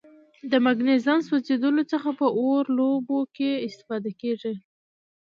د 0.51 0.53
مګنیزیم 0.65 1.19
سوځیدلو 1.27 1.83
څخه 1.91 2.09
په 2.19 2.27
اور 2.37 2.63
لوبو 2.77 3.19
کې 3.35 3.49
استفاده 3.67 4.11
کیږي. 4.21 4.53